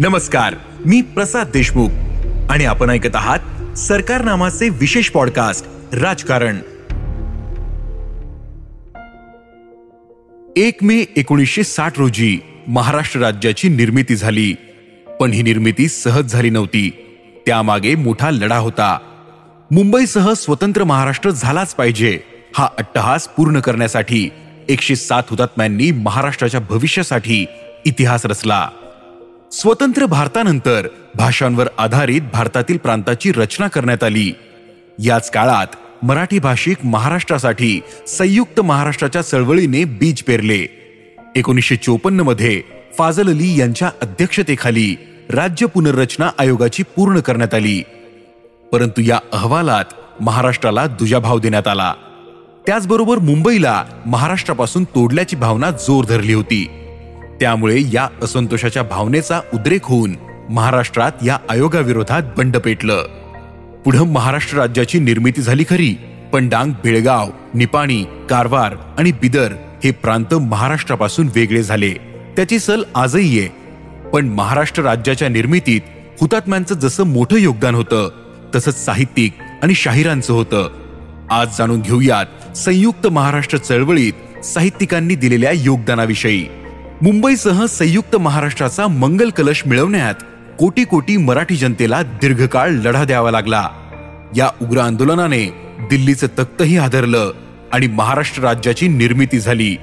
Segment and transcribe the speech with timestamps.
[0.00, 0.54] नमस्कार
[0.86, 1.90] मी प्रसाद देशमुख
[2.50, 6.56] आणि आपण ऐकत आहात सरकार नामाचे विशेष पॉडकास्ट राजकारण.
[10.56, 12.38] एक मे एकोणीसशे साठ रोजी
[12.68, 14.54] महाराष्ट्र राज्याची निर्मिती झाली.
[15.20, 16.90] पण ही निर्मिती सहज झाली नव्हती.
[17.46, 18.98] त्यामागे मोठा लढा होता.
[19.70, 22.18] मुंबईसह स्वतंत्र महाराष्ट्र झालाच पाहिजे
[22.58, 24.28] हा अट्टहास पूर्ण करण्यासाठी
[24.68, 27.46] एकशे सात हुतात्म्यांनी महाराष्ट्राच्या भविष्यासाठी
[27.86, 28.68] इतिहास रचला.
[29.52, 34.32] स्वतंत्र भारतानंतर भाषांवर आधारित भारतातील प्रांताची रचना करण्यात आली.
[34.98, 35.66] याच काळात
[36.02, 40.66] मराठी भाषिक महाराष्ट्रासाठी संयुक्त महाराष्ट्राच्या चळवळीने बीज पेरले.
[41.36, 42.62] एकोणीसशे चोपन्नमध्ये
[42.98, 44.96] फाजल अली यांच्या अध्यक्षतेखाली
[45.30, 47.82] राज्य पुनर्रचना आयोगाची पूर्ण करण्यात आली.
[48.72, 49.84] परंतु या अहवालात
[50.20, 51.94] महाराष्ट्राला दुजाभाव देण्यात आला.
[52.66, 56.85] त्याचबरोबर मुंबईला महाराष्ट्रापासून तोडल्याची भावना जोर धरली होती.
[57.40, 60.14] त्यामुळे या असंतोषाच्या भावनेचा उद्रेक होऊन
[60.50, 63.06] महाराष्ट्रात या आयोगाविरोधात बंड पेटलं.
[63.84, 65.96] पुढं महाराष्ट्र राज्याची निर्मिती झाली खरी
[66.32, 69.52] पण डांग बेळगाव निपाणी कारवार आणि बिदर
[69.84, 71.90] हे प्रांत महाराष्ट्रापासून वेगळे झाले.
[72.36, 73.48] त्याची सल आजही आहे.
[74.10, 75.80] पण महाराष्ट्र राज्याच्या निर्मितीत
[76.20, 78.10] हुतात्म्यांचं जसं मोठं योगदान होतं
[78.54, 80.68] तसंच साहित्यिक आणि शाहिरांचं होतं.
[81.30, 86.48] आज जाणून घेऊयात संयुक्त महाराष्ट्र चळवळीत साहित्यिकांनी दिलेल्या योगदानाविषयी.
[87.02, 90.14] मुंबईसह संयुक्त महाराष्ट्राचा मंगल कलश मिळवण्यात
[90.58, 93.68] कोटी कोटी मराठी जनतेला दीर्घकाळ लढा द्यावा लागला.
[94.36, 95.46] या उग्र आंदोलनाने
[95.90, 97.32] दिल्लीचं तख्तही हादरलं
[97.72, 99.76] आणि महाराष्ट्र राज्याची निर्मिती झाली.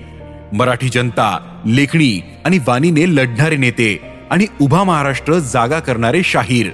[0.53, 3.99] मराठी जनता लेखणी आणि वाणीने लढणारे नेते
[4.31, 6.67] आणि उभा महाराष्ट्र जागा करणारे शाहीर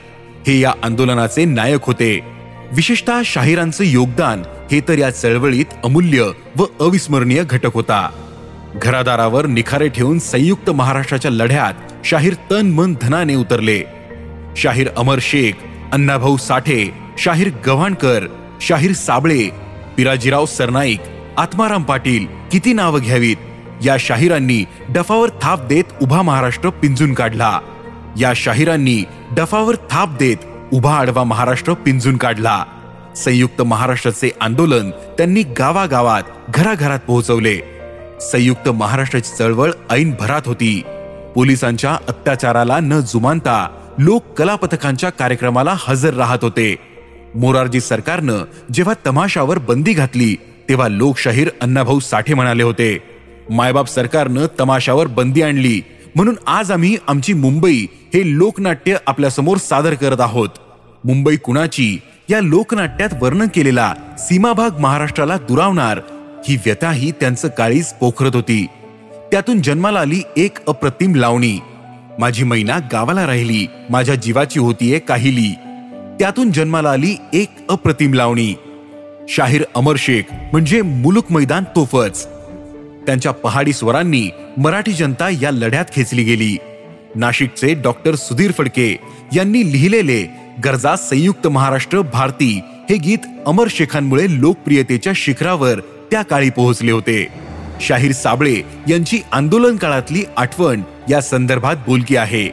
[0.48, 2.20] हे या आंदोलनाचे नायक होते.
[2.72, 8.10] विशेषतः शाहिरांचं योगदान हे तर या चळवळीत अमूल्य व अविस्मरणीय घटक होता.
[8.76, 11.74] घरादारावर निखारे ठेवून संयुक्त महाराष्ट्राच्या लढ्यात
[12.06, 13.84] शाहीर तन मन धनाने उतरले.
[14.58, 15.54] शाहीर अमर शेख
[15.92, 18.26] अण्णाभाऊ साठे शाहीर गव्हाणकर
[18.62, 19.50] शाहीर साबळे
[19.98, 21.00] पिराजीराव सरनाईक
[21.38, 23.38] आत्माराम पाटील किती नावं घ्यावीत?
[23.84, 27.60] या शाहिरांनी डफावर थाप देत उभा महाराष्ट्र पिंजून काढला.
[28.20, 30.38] या शाहिरांनी डफावर थाप देत
[30.74, 32.64] उभा आडवा महाराष्ट्र पिंजून काढला.
[33.16, 37.79] संयुक्त महाराष्ट्राचे आंदोलन त्यांनी गावागावात घराघरात पोहोचवले.
[38.22, 40.84] संयुक्त महाराष्ट्राची चळवळ ऐन भरात होती.
[41.36, 46.76] पोलिसांच्या अत्याचाराला न जुमानता लोक कलापथकांच्या कार्यक्रमाला हजर राहत होते.
[47.36, 50.36] मोरारजी सरकारनं जेव्हा तमाशावर बंदी घातली
[50.70, 53.00] तेव्हा लोकशाहीर अण्णाभाऊ साठे म्हणाले होते
[53.50, 55.82] मायबाप सरकारनं तमाशावर बंदी आणली
[56.16, 60.50] म्हणून आज आम्ही आमची मुंबई हे लोकनाट्य आपल्यासमोर सादर करत आहोत.
[61.06, 62.00] मुंबई कुणाची?
[62.30, 66.00] या लोकनाट्यात वर्णन केलेला सीमाभाग महाराष्ट्राला दुरावणार
[66.48, 68.66] ही व्यथाही त्यांचं काळीच पोखरत होती.
[69.32, 71.60] त्यातून जन्माला आली एक अप्रतिम लावणी.
[72.20, 75.54] माझी मैना गावाला राहिली माझ्या जीवाची होतीये काहिली.
[76.20, 78.54] त्यातून जन्माला आली एक अप्रतिम लावणी.
[79.30, 82.28] शाहीर अमर शेख म्हणजे मुलुक मैदान तोफच.
[83.06, 86.58] त्यांच्या पहाडी स्वरांनी मराठी जनता या लढ्यात खेचली गेली.
[87.16, 88.98] नाशिकचे डॉक्टर सुधीर फडके
[89.36, 90.26] यांनी लिहिलेले
[90.66, 95.80] गरजा संयुक्त महाराष्ट्र भारती हे गीत अमर शेखांमुळे लोकप्रियतेच्या शिखरावर
[96.12, 97.28] त्या काळी पोहोचले होते.
[97.82, 102.50] शाहीर साबळे यांची आंदोलन काळातली आठवण या संदर्भात बोलकी आहे.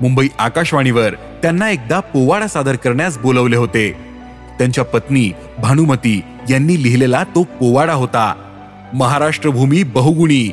[0.00, 3.92] मुंबई आकाशवाणीवर त्यांना एकदा पोवाडा सादर करण्यास बोलवले होते.
[4.58, 6.20] त्यांच्या पत्नी भानुमती
[6.50, 8.34] यांनी लिहिलेला तो पोवाडा होता.
[8.94, 10.52] महाराष्ट्र भूमी बहुगुणी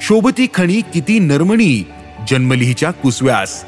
[0.00, 1.86] शोभती खणी किती नर्मणी
[2.28, 3.64] जन्मलिहीच्या कुसव्यास.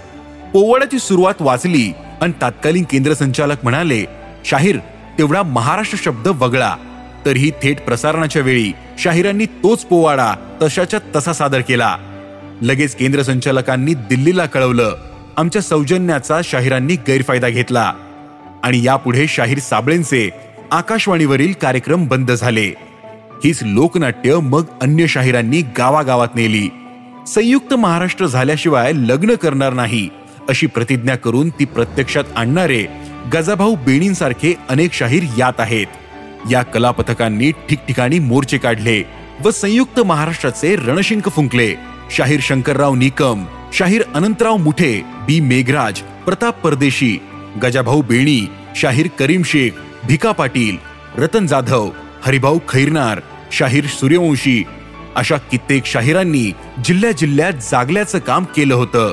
[0.52, 4.04] पोवाड्याची सुरुवात वाचली आणि तात्कालीन केंद्र संचालक म्हणाले
[4.44, 4.78] शाहीर
[5.19, 6.75] तेवढा महाराष्ट्र शब्द वगळा.
[7.26, 11.96] तरीही थेट प्रसारणाच्या वेळी शाहिरांनी तोच पोवाडा तशाच्या तसा सादर केला.
[12.62, 14.96] लगेच केंद्र संचालकांनी दिल्लीला कळवलं.
[15.36, 17.92] आमच्या सौजन्याचा शाहिरांनी गैरफायदा घेतला.
[18.62, 20.30] आणि यापुढे शाहीर साबळेंचे
[20.70, 22.66] आकाशवाणीवरील कार्यक्रम बंद झाले.
[23.44, 26.68] हीच लोकनाट्य मग अन्य शाहिरांनी गावागावात नेली.
[27.26, 30.08] संयुक्त महाराष्ट्र झाल्याशिवाय लग्न करणार नाही
[30.48, 32.86] अशी प्रतिज्ञा करून ती प्रत्यक्षात आणणारे
[33.34, 35.86] गजाभाऊ बेणींसारखे अनेक शाहीर यात आहेत.
[36.50, 39.02] या कलापथकांनी ठिकठिकाणी मोर्चे काढले
[39.44, 41.74] व संयुक्त महाराष्ट्राचे रणशिंक फुंकले.
[42.10, 47.16] शाहीर शंकरराव निकम शाहीर अनंतराव मुठे बी मेघराज प्रताप परदेशी
[47.62, 48.40] गजाभाऊ बेणी
[48.76, 49.72] शाहीर करीम शेख
[50.06, 50.76] भिका पाटील
[51.22, 51.88] रतन जाधव
[52.24, 53.20] हरिभाऊ खैरनार
[53.52, 54.62] शाहीर सूर्यवंशी
[55.16, 56.50] अशा कित्येक शाहिरांनी
[56.84, 59.12] जिल्ह्या जिल्ह्यात जागल्याचं काम केलं होतं.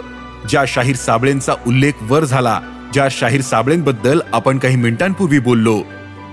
[0.50, 2.60] ज्या शाहीर साबळेंचा उल्लेख वर झाला
[2.94, 5.82] ज्या शाहीर साबळेंबद्दल आपण काही मिनिटांपूर्वी बोललो.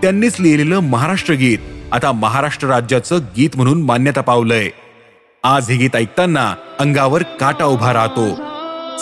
[0.03, 1.59] त्यांनीच लिहिलेलं महाराष्ट्र गीत
[1.93, 4.69] आता महाराष्ट्र राज्याचं गीत म्हणून मान्यता पावलंय.
[5.45, 8.29] आज हे गीत ऐकताना अंगावर काटा उभा राहतो.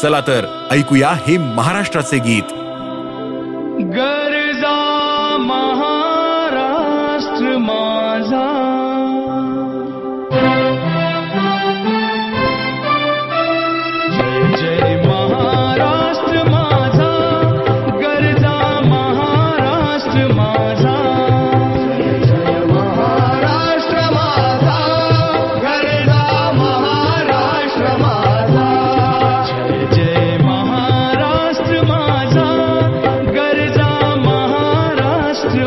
[0.03, 2.43] चला तर ऐकूया हे महाराष्ट्राचे गीत.
[3.97, 4.77] गरजा
[5.41, 5.94] महा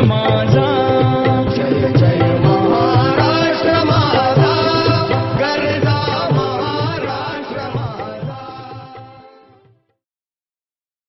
[0.06, 0.67] माझा